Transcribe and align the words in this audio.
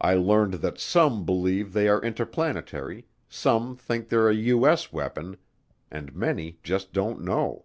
I 0.00 0.14
learned 0.14 0.54
that 0.54 0.76
some 0.80 1.24
believe 1.24 1.72
they 1.72 1.86
are 1.86 2.02
interplanetary, 2.02 3.06
some 3.28 3.76
think 3.76 4.08
they're 4.08 4.28
a 4.28 4.34
U.S. 4.34 4.92
weapon, 4.92 5.36
and 5.88 6.16
many 6.16 6.58
just 6.64 6.92
don't 6.92 7.20
know. 7.22 7.64